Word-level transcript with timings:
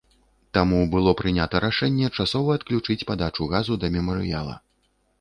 Таму 0.57 0.79
было 0.95 1.11
прынята 1.19 1.61
рашэнне 1.67 2.09
часова 2.17 2.57
адключыць 2.63 3.01
падачу 3.13 3.51
газу 3.55 3.81
да 3.85 3.95
мемарыяла. 4.01 4.61